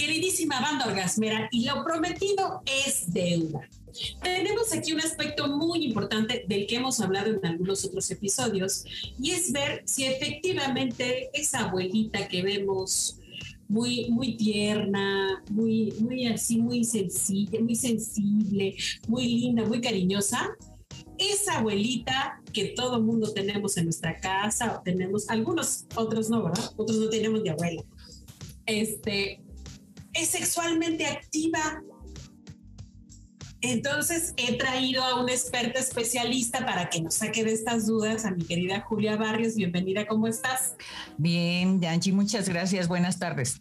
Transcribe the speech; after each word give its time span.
Queridísima 0.00 0.62
banda 0.62 0.86
orgasmera, 0.86 1.50
y 1.52 1.66
lo 1.66 1.84
prometido 1.84 2.62
es 2.64 3.12
deuda. 3.12 3.68
Tenemos 4.22 4.72
aquí 4.72 4.94
un 4.94 5.00
aspecto 5.00 5.46
muy 5.46 5.84
importante 5.84 6.46
del 6.48 6.66
que 6.66 6.76
hemos 6.76 7.00
hablado 7.00 7.28
en 7.28 7.44
algunos 7.44 7.84
otros 7.84 8.10
episodios 8.10 8.86
y 9.20 9.32
es 9.32 9.52
ver 9.52 9.82
si 9.84 10.06
efectivamente 10.06 11.28
esa 11.34 11.66
abuelita 11.66 12.28
que 12.28 12.40
vemos 12.40 13.18
muy, 13.68 14.08
muy 14.08 14.38
tierna, 14.38 15.42
muy, 15.50 15.92
muy 15.98 16.28
así, 16.28 16.56
muy 16.56 16.82
sencilla, 16.84 17.60
muy 17.60 17.74
sensible, 17.74 18.76
muy 19.06 19.26
linda, 19.26 19.66
muy 19.66 19.82
cariñosa, 19.82 20.48
esa 21.18 21.58
abuelita 21.58 22.40
que 22.54 22.68
todo 22.68 23.02
mundo 23.02 23.34
tenemos 23.34 23.76
en 23.76 23.84
nuestra 23.84 24.18
casa, 24.18 24.80
tenemos, 24.82 25.28
algunos 25.28 25.84
otros 25.94 26.30
no, 26.30 26.44
¿verdad? 26.44 26.72
Otros 26.78 26.96
no 26.96 27.10
tenemos 27.10 27.42
de 27.42 27.50
abuela. 27.50 27.82
Este, 28.64 29.42
es 30.20 30.28
sexualmente 30.28 31.06
activa. 31.06 31.82
Entonces 33.62 34.32
he 34.36 34.56
traído 34.56 35.02
a 35.02 35.20
una 35.20 35.32
experta 35.32 35.80
especialista 35.80 36.64
para 36.64 36.88
que 36.88 37.02
nos 37.02 37.14
saque 37.14 37.44
de 37.44 37.52
estas 37.52 37.86
dudas 37.86 38.24
a 38.24 38.30
mi 38.30 38.44
querida 38.44 38.80
Julia 38.80 39.16
Barrios. 39.16 39.54
Bienvenida, 39.54 40.06
¿cómo 40.06 40.26
estás? 40.26 40.74
Bien, 41.18 41.80
Yanchi, 41.80 42.12
muchas 42.12 42.48
gracias. 42.48 42.88
Buenas 42.88 43.18
tardes. 43.18 43.60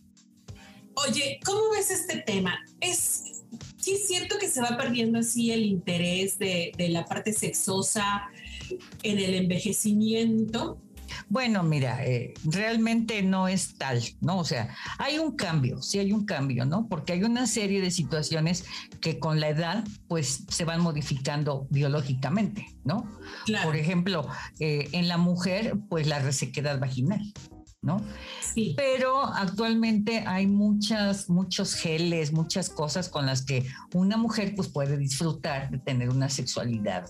Oye, 1.08 1.40
¿cómo 1.46 1.72
ves 1.72 1.92
este 1.92 2.18
tema? 2.18 2.60
Es, 2.80 3.24
sí 3.78 3.94
es 3.94 4.08
cierto 4.08 4.38
que 4.38 4.48
se 4.48 4.62
va 4.62 4.78
perdiendo 4.78 5.20
así 5.20 5.52
el 5.52 5.66
interés 5.66 6.38
de, 6.40 6.72
de 6.78 6.90
la 6.90 7.06
parte 7.06 7.34
sexosa 7.34 8.30
en 9.04 9.20
el 9.20 9.34
envejecimiento. 9.34 10.82
Bueno, 11.30 11.62
mira, 11.62 12.04
eh, 12.06 12.34
realmente 12.44 13.22
no 13.22 13.48
es 13.48 13.76
tal, 13.76 14.02
¿no? 14.20 14.40
O 14.40 14.44
sea, 14.44 14.76
hay 14.98 15.20
un 15.20 15.36
cambio, 15.36 15.82
sí 15.82 16.00
hay 16.00 16.12
un 16.12 16.26
cambio, 16.26 16.66
¿no? 16.66 16.88
Porque 16.88 17.14
hay 17.14 17.24
una 17.24 17.46
serie 17.46 17.82
de 17.82 17.92
situaciones 17.92 18.66
que 19.00 19.20
con 19.20 19.40
la 19.40 19.50
edad, 19.50 19.88
pues 20.08 20.44
se 20.50 20.66
van 20.66 20.82
modificando 20.82 21.68
biológicamente, 21.70 22.66
¿no? 22.84 23.08
Por 23.64 23.76
ejemplo, 23.76 24.28
eh, 24.60 24.90
en 24.92 25.08
la 25.08 25.18
mujer, 25.18 25.78
pues 25.88 26.08
la 26.08 26.18
resequedad 26.18 26.80
vaginal, 26.80 27.22
¿no? 27.84 28.02
Sí. 28.42 28.74
Pero 28.76 29.24
actualmente 29.24 30.24
hay 30.26 30.48
muchas, 30.48 31.30
muchos 31.30 31.76
geles, 31.76 32.34
muchas 32.34 32.72
cosas 32.72 33.08
con 33.08 33.28
las 33.28 33.44
que 33.44 33.68
una 33.94 34.18
mujer 34.18 34.56
pues 34.56 34.68
puede 34.68 34.98
disfrutar 34.98 35.70
de 35.70 35.78
tener 35.78 36.10
una 36.10 36.28
sexualidad 36.28 37.06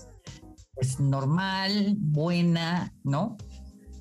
es 0.80 0.96
pues, 0.96 1.00
normal, 1.00 1.94
buena, 1.98 2.92
¿no? 3.04 3.36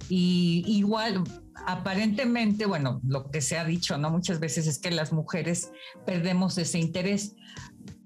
Y 0.10 0.64
igual, 0.66 1.24
aparentemente, 1.68 2.66
bueno, 2.66 3.00
lo 3.08 3.30
que 3.30 3.42
se 3.42 3.58
ha 3.58 3.64
dicho, 3.64 3.98
¿no? 3.98 4.10
Muchas 4.10 4.40
veces 4.40 4.66
es 4.66 4.80
que 4.80 4.90
las 4.90 5.14
mujeres 5.14 5.72
perdemos 6.06 6.58
ese 6.58 6.80
interés. 6.80 7.36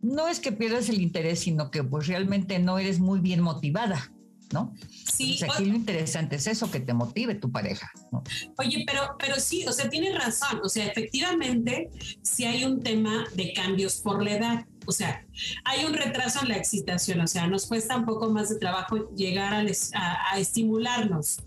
No 0.02 0.28
es 0.28 0.42
que 0.42 0.52
pierdas 0.52 0.90
el 0.90 1.02
interés, 1.02 1.40
sino 1.40 1.72
que 1.72 1.82
pues 1.82 2.08
realmente 2.08 2.60
no 2.60 2.78
eres 2.78 3.00
muy 3.00 3.22
bien 3.22 3.40
motivada, 3.40 4.12
¿no? 4.52 4.74
Sí. 5.14 5.40
aquí 5.50 5.64
lo 5.64 5.76
interesante 5.76 6.36
es 6.36 6.48
eso, 6.48 6.70
que 6.70 6.82
te 6.82 6.94
motive 6.94 7.36
tu 7.36 7.54
pareja. 7.54 7.90
¿no? 8.12 8.22
Oye, 8.58 8.84
pero, 8.86 9.16
pero 9.18 9.40
sí, 9.40 9.66
o 9.66 9.72
sea, 9.72 9.90
tienes 9.90 10.14
razón. 10.14 10.60
O 10.62 10.68
sea, 10.68 10.86
efectivamente, 10.86 11.90
si 12.22 12.44
hay 12.44 12.66
un 12.66 12.84
tema 12.84 13.24
de 13.34 13.54
cambios 13.54 13.96
por 14.02 14.22
la 14.22 14.36
edad. 14.36 14.66
O 14.86 14.92
sea, 14.92 15.26
hay 15.64 15.86
un 15.86 15.94
retraso 15.94 16.42
en 16.42 16.50
la 16.50 16.58
excitación. 16.58 17.22
O 17.22 17.28
sea, 17.28 17.48
nos 17.48 17.66
cuesta 17.66 17.96
un 17.96 18.04
poco 18.04 18.30
más 18.30 18.50
de 18.50 18.60
trabajo 18.60 19.10
llegar 19.16 19.66
a 19.94 20.38
estimularnos 20.38 21.38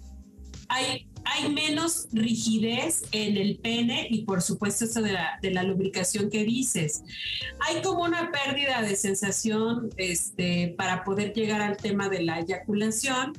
hay, 0.68 1.06
hay 1.24 1.52
menos 1.52 2.08
rigidez 2.12 3.04
en 3.12 3.36
el 3.36 3.58
pene 3.58 4.06
y 4.10 4.22
por 4.24 4.42
supuesto 4.42 4.84
esto 4.84 5.02
de 5.02 5.12
la, 5.12 5.38
de 5.42 5.50
la 5.50 5.62
lubricación 5.62 6.30
que 6.30 6.44
dices. 6.44 7.02
Hay 7.66 7.82
como 7.82 8.04
una 8.04 8.30
pérdida 8.30 8.82
de 8.82 8.96
sensación 8.96 9.90
este, 9.96 10.74
para 10.76 11.04
poder 11.04 11.32
llegar 11.32 11.60
al 11.62 11.76
tema 11.76 12.08
de 12.08 12.22
la 12.22 12.40
eyaculación 12.40 13.32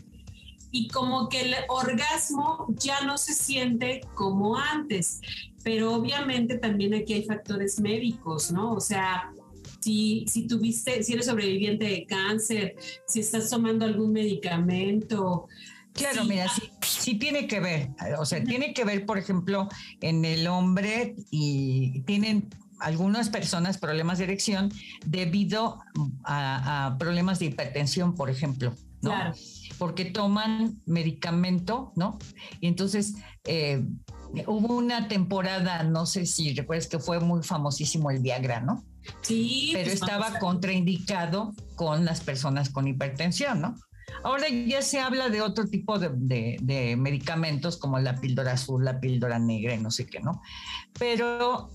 y 0.72 0.90
como 0.90 1.30
que 1.30 1.42
el 1.42 1.56
orgasmo 1.70 2.68
ya 2.70 3.02
no 3.02 3.18
se 3.18 3.34
siente 3.34 4.02
como 4.14 4.58
antes, 4.58 5.22
pero 5.64 5.94
obviamente 5.94 6.58
también 6.58 6.94
aquí 6.94 7.14
hay 7.14 7.24
factores 7.24 7.80
médicos, 7.80 8.52
¿no? 8.52 8.74
O 8.74 8.82
sea, 8.82 9.32
si, 9.80 10.26
si 10.28 10.48
tuviste, 10.48 11.04
si 11.04 11.14
eres 11.14 11.28
sobreviviente 11.28 11.86
de 11.86 12.06
cáncer, 12.06 12.76
si 13.08 13.22
estás 13.22 13.50
tomando 13.50 13.86
algún 13.86 14.12
medicamento. 14.12 15.48
Claro, 15.98 16.26
mira, 16.26 16.48
sí 16.48 16.72
sí 17.08 17.16
tiene 17.16 17.48
que 17.48 17.62
ver, 17.62 17.92
o 18.18 18.26
sea, 18.26 18.44
tiene 18.44 18.74
que 18.74 18.84
ver, 18.84 19.06
por 19.06 19.18
ejemplo, 19.18 19.70
en 20.02 20.26
el 20.26 20.46
hombre 20.48 21.16
y 21.32 22.02
tienen 22.02 22.50
algunas 22.80 23.30
personas 23.30 23.78
problemas 23.78 24.18
de 24.18 24.26
erección 24.26 24.72
debido 25.06 25.80
a, 26.26 26.98
problemas 27.00 27.40
de 27.40 27.46
hipertensión, 27.46 28.14
por 28.14 28.30
ejemplo, 28.30 28.76
¿no? 29.02 29.14
Porque 29.78 30.04
toman 30.04 30.82
medicamento, 30.86 31.94
¿no? 31.96 32.20
Y 32.60 32.68
entonces 32.68 33.16
eh, 33.46 33.86
hubo 34.48 34.76
una 34.76 35.08
temporada, 35.08 35.84
no 35.84 36.06
sé 36.06 36.26
si 36.26 36.54
recuerdas 36.54 36.88
que 36.88 37.00
fue 37.00 37.22
muy 37.22 37.42
famosísimo 37.42 38.12
el 38.12 38.20
Viagra, 38.20 38.60
¿no? 38.60 38.84
Sí. 39.22 39.70
Pero 39.72 39.86
pues 39.86 40.02
estaba 40.02 40.40
contraindicado 40.40 41.54
con 41.76 42.04
las 42.04 42.20
personas 42.20 42.70
con 42.70 42.88
hipertensión, 42.88 43.62
¿no? 43.62 43.76
Ahora 44.24 44.48
ya 44.50 44.82
se 44.82 45.00
habla 45.00 45.30
de 45.30 45.42
otro 45.42 45.68
tipo 45.68 46.00
de, 46.00 46.96
medicamentos 46.98 47.78
como 47.78 48.00
la 48.00 48.16
píldora 48.16 48.54
azul, 48.54 48.84
la 48.84 49.00
píldora 49.00 49.40
negra 49.40 49.76
y 49.76 49.80
no 49.80 49.92
sé 49.92 50.06
qué, 50.06 50.20
¿no? 50.20 50.42
Pero 50.98 51.70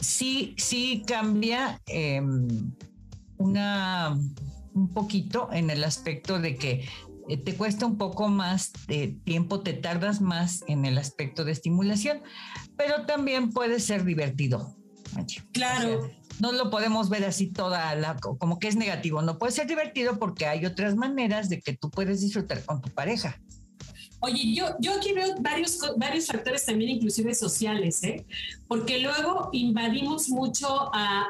sí, 0.00 0.54
sí 0.58 1.02
cambia 1.06 1.80
em, 1.86 2.72
una, 3.38 4.18
un 4.74 4.88
poquito 4.88 5.48
en 5.52 5.70
el 5.70 5.84
aspecto 5.84 6.38
de 6.38 6.56
que 6.56 6.88
eh, 7.28 7.36
te 7.36 7.54
cuesta 7.54 7.86
un 7.86 7.96
poco 7.96 8.28
más 8.28 8.72
de 8.86 9.16
tiempo, 9.24 9.60
te 9.60 9.72
tardas 9.72 10.20
más 10.20 10.62
en 10.68 10.84
el 10.84 10.98
aspecto 10.98 11.44
de 11.44 11.52
estimulación, 11.52 12.22
pero 12.76 13.06
también 13.06 13.50
puede 13.50 13.80
ser 13.80 14.04
divertido. 14.04 14.76
Claro 15.52 16.10
no 16.40 16.52
lo 16.52 16.70
podemos 16.70 17.08
ver 17.08 17.24
así 17.24 17.46
toda 17.46 17.94
la, 17.94 18.16
como 18.16 18.58
que 18.58 18.68
es 18.68 18.76
negativo. 18.76 19.22
No 19.22 19.38
puede 19.38 19.52
ser 19.52 19.66
divertido 19.66 20.18
porque 20.18 20.46
hay 20.46 20.66
otras 20.66 20.96
maneras 20.96 21.48
de 21.48 21.60
que 21.60 21.76
tú 21.76 21.90
puedes 21.90 22.20
disfrutar 22.20 22.64
con 22.64 22.80
tu 22.80 22.90
pareja. 22.90 23.40
Oye, 24.20 24.54
yo, 24.54 24.66
yo 24.80 24.94
aquí 24.94 25.12
veo 25.12 25.34
varios, 25.40 25.78
varios 25.96 26.26
factores 26.26 26.64
también, 26.64 26.90
inclusive 26.90 27.34
sociales, 27.34 28.02
¿eh? 28.02 28.24
porque 28.68 28.98
luego 28.98 29.50
invadimos 29.52 30.28
mucho 30.28 30.90
a, 30.92 31.28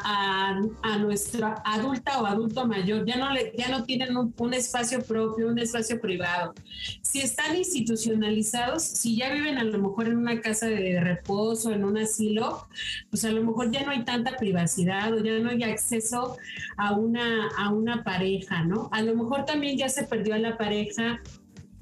a, 0.82 0.98
nuestra 0.98 1.62
adulta 1.64 2.20
o 2.20 2.26
adulto 2.26 2.66
mayor, 2.66 3.04
ya 3.04 3.16
no, 3.16 3.30
le, 3.32 3.52
ya 3.58 3.68
no 3.68 3.84
tienen 3.84 4.16
un, 4.16 4.54
espacio 4.54 5.02
propio, 5.02 5.48
un 5.48 5.58
espacio 5.58 6.00
privado. 6.00 6.54
Si 7.02 7.20
están 7.20 7.54
institucionalizados, 7.56 8.82
si 8.82 9.16
ya 9.16 9.32
viven 9.32 9.58
a 9.58 9.64
lo 9.64 9.78
mejor 9.78 10.06
en 10.06 10.16
una 10.16 10.40
casa 10.40 10.66
de 10.66 10.98
reposo, 11.00 11.72
en 11.72 11.84
un 11.84 11.98
asilo, 11.98 12.66
pues 13.10 13.24
a 13.24 13.30
lo 13.30 13.42
mejor 13.42 13.70
ya 13.70 13.84
no 13.84 13.90
hay 13.90 14.04
tanta 14.04 14.36
privacidad 14.36 15.12
o 15.12 15.22
ya 15.22 15.38
no 15.38 15.50
hay 15.50 15.62
acceso 15.64 16.38
a 16.78 16.92
una, 16.92 17.48
a 17.58 17.70
una 17.70 18.02
pareja, 18.02 18.64
¿no? 18.64 18.88
A 18.92 19.02
lo 19.02 19.14
mejor 19.14 19.44
también 19.44 19.76
ya 19.76 19.88
se 19.88 20.04
perdió 20.04 20.34
a 20.34 20.38
la 20.38 20.56
pareja 20.56 21.20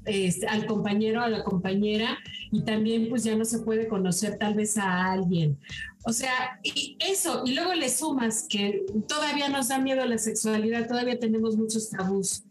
este, 0.05 0.47
al 0.47 0.65
compañero, 0.65 1.21
a 1.21 1.29
la 1.29 1.43
compañera, 1.43 2.17
y 2.51 2.61
también 2.63 3.09
pues 3.09 3.23
ya 3.23 3.35
no 3.35 3.45
se 3.45 3.59
puede 3.59 3.87
conocer 3.87 4.37
tal 4.37 4.53
vez 4.55 4.77
a 4.77 5.11
alguien. 5.11 5.57
O 6.05 6.13
sea, 6.13 6.59
y 6.63 6.97
eso, 6.99 7.43
y 7.45 7.53
luego 7.53 7.73
le 7.73 7.89
sumas 7.89 8.45
que 8.49 8.85
todavía 9.07 9.49
nos 9.49 9.69
da 9.69 9.79
miedo 9.79 10.05
la 10.05 10.17
sexualidad, 10.17 10.87
todavía 10.87 11.19
tenemos 11.19 11.57
muchos 11.57 11.89
tabús. 11.89 12.43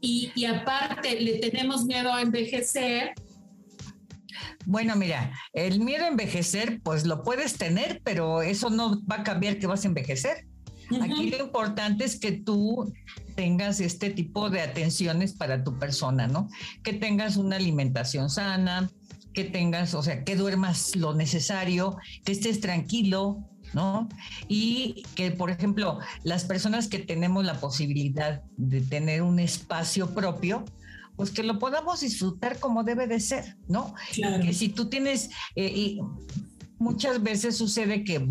Y, 0.00 0.30
y 0.34 0.44
aparte 0.44 1.18
le 1.18 1.38
tenemos 1.38 1.86
miedo 1.86 2.12
a 2.12 2.20
envejecer, 2.20 3.14
bueno, 4.66 4.96
mira, 4.96 5.32
el 5.52 5.80
miedo 5.80 6.04
a 6.04 6.08
envejecer, 6.08 6.80
pues 6.82 7.06
lo 7.06 7.22
puedes 7.22 7.54
tener, 7.58 8.00
pero 8.02 8.42
eso 8.42 8.70
no 8.70 9.04
va 9.06 9.16
a 9.16 9.22
cambiar 9.22 9.58
que 9.58 9.66
vas 9.66 9.84
a 9.84 9.88
envejecer. 9.88 10.46
Aquí 11.00 11.30
lo 11.30 11.38
importante 11.44 12.04
es 12.04 12.18
que 12.18 12.32
tú 12.32 12.92
tengas 13.34 13.80
este 13.80 14.10
tipo 14.10 14.50
de 14.50 14.60
atenciones 14.60 15.32
para 15.32 15.64
tu 15.64 15.78
persona, 15.78 16.26
¿no? 16.26 16.48
Que 16.82 16.92
tengas 16.92 17.36
una 17.36 17.56
alimentación 17.56 18.30
sana, 18.30 18.90
que 19.32 19.44
tengas, 19.44 19.94
o 19.94 20.02
sea, 20.02 20.24
que 20.24 20.36
duermas 20.36 20.96
lo 20.96 21.14
necesario, 21.14 21.96
que 22.24 22.32
estés 22.32 22.60
tranquilo, 22.60 23.44
¿no? 23.72 24.08
Y 24.48 25.02
que, 25.16 25.32
por 25.32 25.50
ejemplo, 25.50 25.98
las 26.22 26.44
personas 26.44 26.88
que 26.88 27.00
tenemos 27.00 27.44
la 27.44 27.60
posibilidad 27.60 28.42
de 28.56 28.80
tener 28.80 29.22
un 29.22 29.40
espacio 29.40 30.14
propio, 30.14 30.64
pues 31.16 31.30
que 31.30 31.42
lo 31.42 31.58
podamos 31.58 32.00
disfrutar 32.00 32.58
como 32.58 32.84
debe 32.84 33.06
de 33.06 33.20
ser, 33.20 33.56
¿no? 33.68 33.94
Que 34.12 34.52
si 34.54 34.68
tú 34.68 34.88
tienes, 34.88 35.30
eh, 35.56 35.66
y 35.66 36.00
muchas 36.78 37.22
veces 37.22 37.56
sucede 37.56 38.04
que 38.04 38.26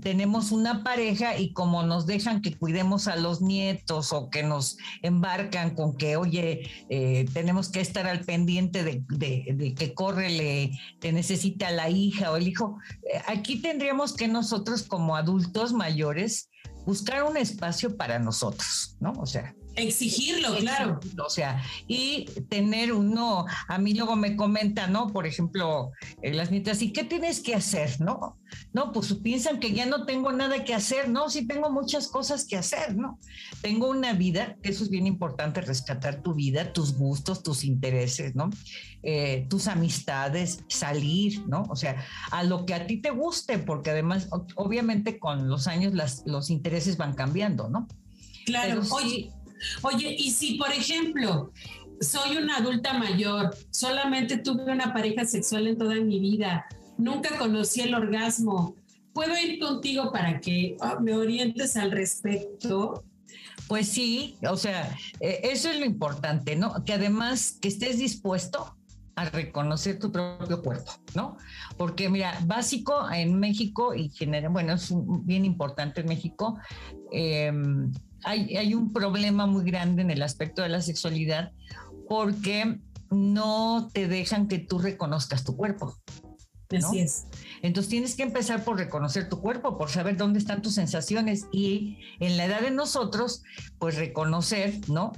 tenemos 0.00 0.52
una 0.52 0.82
pareja 0.82 1.38
y 1.38 1.52
como 1.52 1.82
nos 1.82 2.06
dejan 2.06 2.42
que 2.42 2.56
cuidemos 2.56 3.08
a 3.08 3.16
los 3.16 3.40
nietos 3.40 4.12
o 4.12 4.30
que 4.30 4.42
nos 4.42 4.78
embarcan 5.02 5.74
con 5.74 5.96
que, 5.96 6.16
oye, 6.16 6.70
eh, 6.88 7.26
tenemos 7.32 7.68
que 7.68 7.80
estar 7.80 8.06
al 8.06 8.20
pendiente 8.20 8.82
de, 8.84 9.74
que 9.74 9.94
corre, 9.94 10.30
le, 10.30 10.70
te 11.00 11.12
necesita 11.12 11.70
la 11.70 11.90
hija 11.90 12.30
o 12.32 12.36
el 12.36 12.48
hijo, 12.48 12.78
eh, 13.02 13.20
aquí 13.26 13.60
tendríamos 13.60 14.14
que 14.14 14.28
nosotros 14.28 14.82
como 14.82 15.16
adultos 15.16 15.72
mayores 15.72 16.50
buscar 16.84 17.24
un 17.24 17.36
espacio 17.36 17.96
para 17.96 18.18
nosotros, 18.18 18.96
¿no? 19.00 19.12
O 19.12 19.26
sea, 19.26 19.54
Exigirlo, 19.76 20.56
claro. 20.56 21.00
O 21.24 21.28
sea, 21.28 21.62
y 21.86 22.24
tener 22.48 22.92
uno, 22.92 23.44
a 23.68 23.78
mí 23.78 23.92
luego 23.92 24.16
me 24.16 24.34
comenta, 24.34 24.86
¿no? 24.86 25.08
Por 25.12 25.26
ejemplo, 25.26 25.92
eh, 26.22 26.32
las 26.32 26.50
nietas, 26.50 26.80
¿y 26.80 26.92
qué 26.92 27.04
tienes 27.04 27.40
que 27.40 27.54
hacer, 27.54 28.00
no? 28.00 28.38
No, 28.72 28.92
pues 28.92 29.12
piensan 29.14 29.60
que 29.60 29.72
ya 29.72 29.84
no 29.84 30.06
tengo 30.06 30.32
nada 30.32 30.64
que 30.64 30.74
hacer, 30.74 31.10
no, 31.10 31.28
sí 31.28 31.46
tengo 31.46 31.70
muchas 31.70 32.08
cosas 32.08 32.46
que 32.46 32.56
hacer, 32.56 32.96
¿no? 32.96 33.18
Tengo 33.60 33.90
una 33.90 34.14
vida, 34.14 34.56
que 34.62 34.70
eso 34.70 34.82
es 34.82 34.90
bien 34.90 35.06
importante, 35.06 35.60
rescatar 35.60 36.22
tu 36.22 36.32
vida, 36.34 36.72
tus 36.72 36.94
gustos, 36.96 37.42
tus 37.42 37.62
intereses, 37.62 38.34
¿no? 38.34 38.48
Eh, 39.02 39.46
tus 39.50 39.68
amistades, 39.68 40.64
salir, 40.68 41.46
¿no? 41.46 41.64
O 41.68 41.76
sea, 41.76 42.02
a 42.30 42.42
lo 42.44 42.64
que 42.64 42.74
a 42.74 42.86
ti 42.86 42.96
te 42.96 43.10
guste, 43.10 43.58
porque 43.58 43.90
además, 43.90 44.28
obviamente 44.54 45.18
con 45.18 45.48
los 45.48 45.66
años 45.66 45.92
las, 45.94 46.22
los 46.24 46.48
intereses 46.48 46.96
van 46.96 47.14
cambiando, 47.14 47.68
¿no? 47.68 47.86
Claro, 48.46 48.80
oye, 48.90 49.32
Oye, 49.82 50.16
y 50.18 50.30
si 50.30 50.54
por 50.54 50.70
ejemplo 50.70 51.52
soy 52.00 52.36
una 52.36 52.58
adulta 52.58 52.92
mayor, 52.94 53.56
solamente 53.70 54.38
tuve 54.38 54.70
una 54.70 54.92
pareja 54.92 55.24
sexual 55.24 55.66
en 55.66 55.78
toda 55.78 55.94
mi 55.96 56.20
vida, 56.20 56.66
nunca 56.98 57.36
conocí 57.38 57.80
el 57.80 57.94
orgasmo, 57.94 58.76
¿puedo 59.12 59.38
ir 59.38 59.58
contigo 59.58 60.12
para 60.12 60.40
que 60.40 60.76
ah, 60.80 60.98
me 61.00 61.14
orientes 61.14 61.76
al 61.76 61.90
respecto? 61.90 63.04
Pues 63.68 63.88
sí, 63.88 64.36
o 64.48 64.56
sea, 64.56 64.94
eh, 65.20 65.40
eso 65.44 65.70
es 65.70 65.80
lo 65.80 65.86
importante, 65.86 66.54
¿no? 66.54 66.84
Que 66.84 66.92
además 66.92 67.58
que 67.60 67.68
estés 67.68 67.98
dispuesto 67.98 68.76
a 69.16 69.30
reconocer 69.30 69.98
tu 69.98 70.12
propio 70.12 70.62
cuerpo, 70.62 70.92
¿no? 71.14 71.38
Porque 71.78 72.10
mira, 72.10 72.38
básico 72.44 73.10
en 73.10 73.40
México 73.40 73.94
y 73.94 74.10
genera, 74.10 74.50
bueno, 74.50 74.74
es 74.74 74.92
bien 75.24 75.46
importante 75.46 76.02
en 76.02 76.08
México, 76.08 76.58
eh, 77.10 77.50
hay, 78.24 78.74
un 78.74 78.92
problema 78.92 79.46
muy 79.46 79.64
grande 79.64 80.02
en 80.02 80.10
el 80.10 80.22
aspecto 80.22 80.62
de 80.62 80.68
la 80.68 80.82
sexualidad 80.82 81.52
porque 82.08 82.80
no 83.10 83.88
te 83.92 84.08
dejan 84.08 84.48
que 84.48 84.58
tú 84.58 84.78
reconozcas 84.78 85.44
tu 85.44 85.56
cuerpo. 85.56 85.96
Así 86.76 86.98
es. 86.98 87.26
Entonces 87.62 87.90
tienes 87.90 88.16
que 88.16 88.24
empezar 88.24 88.64
por 88.64 88.76
reconocer 88.76 89.28
tu 89.28 89.40
cuerpo, 89.40 89.78
por 89.78 89.88
saber 89.88 90.16
dónde 90.16 90.40
están 90.40 90.62
tus 90.62 90.74
sensaciones 90.74 91.46
y 91.52 91.98
en 92.18 92.36
la 92.36 92.46
edad 92.46 92.60
de 92.60 92.72
nosotros, 92.72 93.42
pues 93.78 93.96
reconocer, 93.96 94.74
¿no? 94.88 95.12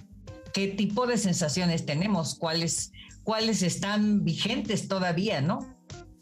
¿Qué 0.53 0.69
tipo 0.69 1.07
de 1.07 1.17
sensaciones 1.17 1.87
tenemos? 1.87 2.35
¿Cuáles, 2.35 2.93
cuáles 3.23 3.63
están 3.63 4.25
vigentes 4.25 4.89
todavía, 4.89 5.41
¿no? 5.41 5.61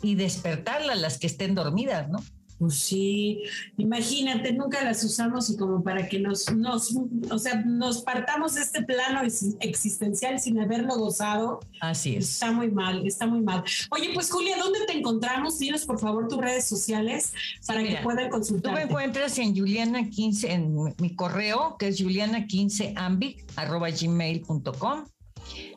Y 0.03 0.15
despertarlas, 0.15 1.01
las 1.01 1.19
que 1.19 1.27
estén 1.27 1.57
dormidas, 1.57 2.09
¿no? 2.09 2.19
Pues 2.59 2.79
sí, 2.79 3.43
imagínate, 3.77 4.53
nunca 4.53 4.83
las 4.83 5.05
usamos 5.05 5.51
y 5.51 5.57
como 5.59 5.83
para 5.83 6.09
que 6.09 6.19
nos, 6.19 6.51
nos, 6.55 6.97
o 7.31 7.39
sea, 7.39 7.63
nos 7.67 8.01
partamos 8.01 8.55
de 8.55 8.63
este 8.63 8.83
plano 8.83 9.21
existencial 9.61 10.41
sin 10.41 10.59
haberlo 10.59 10.97
gozado. 10.97 11.61
Así 11.81 12.17
es. 12.17 12.33
Está 12.33 12.53
muy 12.53 12.71
mal, 12.71 13.07
está 13.07 13.27
muy 13.27 13.43
mal. 13.43 13.63
Oye, 13.91 14.11
pues 14.15 14.31
Julia, 14.31 14.57
¿dónde 14.57 14.81
te 14.87 14.97
encontramos? 14.97 15.59
Dinos 15.59 15.85
por 15.85 15.99
favor 15.99 16.29
tus 16.29 16.39
redes 16.39 16.65
sociales 16.67 17.35
para 17.67 17.83
que 17.83 17.99
puedan 18.03 18.31
consultar. 18.31 18.73
Tú 18.73 18.79
me 18.79 18.85
encuentras 18.85 19.39
en 19.39 19.55
Juliana 19.55 20.09
15, 20.09 20.53
en 20.53 20.95
mi 20.99 21.15
correo, 21.15 21.77
que 21.79 21.89
es 21.89 22.01
juliana15ambic, 22.01 23.45
arroba 23.57 23.91
gmail.com. 23.91 25.05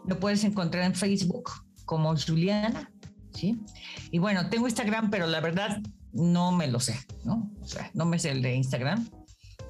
Lo 0.08 0.20
puedes 0.20 0.44
encontrar 0.46 0.86
en 0.86 0.96
Facebook 0.96 1.52
como 1.86 2.16
Juliana, 2.16 2.92
¿sí? 3.34 3.60
Y 4.12 4.20
bueno, 4.20 4.50
tengo 4.50 4.68
Instagram, 4.68 5.10
pero 5.10 5.28
la 5.28 5.42
verdad 5.42 5.82
no 6.14 6.52
me 6.52 6.68
lo 6.68 6.80
sé, 6.80 7.00
¿no? 7.24 7.52
O 7.62 7.68
sea, 7.68 7.90
no 7.94 8.06
me 8.06 8.20
sé 8.20 8.32
el 8.32 8.42
de 8.42 8.56
Instagram. 8.56 9.08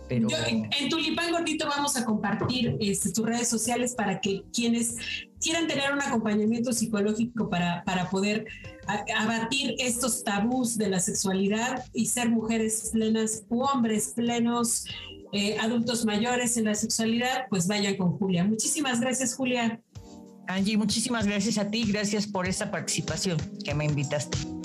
Pero... 0.07 0.27
en, 0.47 0.89
Tulipán 0.89 1.31
Gordito 1.31 1.67
vamos 1.67 1.95
a 1.95 2.03
compartir 2.03 2.75
este, 2.79 3.11
tus 3.11 3.25
redes 3.25 3.47
sociales 3.47 3.93
para 3.93 4.19
que 4.19 4.43
quienes 4.51 4.95
quieran 5.39 5.67
tener 5.67 5.93
un 5.93 6.01
acompañamiento 6.01 6.73
psicológico 6.73 7.47
para, 7.47 7.83
para 7.83 8.09
poder 8.09 8.47
abatir 9.15 9.75
estos 9.77 10.23
tabús 10.23 10.77
de 10.77 10.89
la 10.89 10.99
sexualidad 10.99 11.85
y 11.93 12.07
ser 12.07 12.29
mujeres 12.29 12.89
plenas 12.91 13.43
u 13.49 13.61
hombres 13.61 14.13
plenos, 14.15 14.85
eh, 15.31 15.57
adultos 15.59 16.05
mayores 16.05 16.57
en 16.57 16.65
la 16.65 16.73
sexualidad, 16.73 17.45
pues 17.49 17.67
vayan 17.67 17.95
con 17.95 18.17
Julia. 18.17 18.43
Muchísimas 18.43 18.99
gracias, 18.99 19.35
Julia. 19.35 19.79
Angie, 20.47 20.77
muchísimas 20.77 21.27
gracias 21.27 21.59
a 21.59 21.69
ti, 21.69 21.83
gracias 21.83 22.25
por 22.25 22.47
esta 22.47 22.71
participación 22.71 23.37
que 23.63 23.75
me 23.75 23.85
invitaste. 23.85 24.58